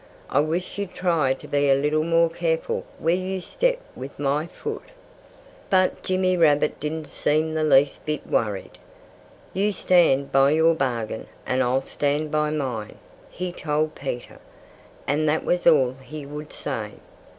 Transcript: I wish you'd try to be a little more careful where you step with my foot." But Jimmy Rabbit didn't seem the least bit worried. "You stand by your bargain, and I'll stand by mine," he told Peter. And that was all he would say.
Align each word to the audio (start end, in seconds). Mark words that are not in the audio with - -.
I 0.31 0.39
wish 0.39 0.79
you'd 0.79 0.95
try 0.95 1.35
to 1.35 1.47
be 1.47 1.69
a 1.69 1.75
little 1.75 2.03
more 2.03 2.31
careful 2.31 2.85
where 2.97 3.13
you 3.13 3.39
step 3.39 3.77
with 3.95 4.17
my 4.17 4.47
foot." 4.47 4.81
But 5.69 6.01
Jimmy 6.01 6.35
Rabbit 6.35 6.79
didn't 6.79 7.05
seem 7.05 7.53
the 7.53 7.63
least 7.63 8.03
bit 8.07 8.25
worried. 8.25 8.79
"You 9.53 9.71
stand 9.71 10.31
by 10.31 10.53
your 10.53 10.73
bargain, 10.73 11.27
and 11.45 11.61
I'll 11.61 11.85
stand 11.85 12.31
by 12.31 12.49
mine," 12.49 12.97
he 13.29 13.51
told 13.51 13.93
Peter. 13.93 14.39
And 15.05 15.29
that 15.29 15.45
was 15.45 15.67
all 15.67 15.93
he 16.03 16.25
would 16.25 16.51
say. 16.51 16.93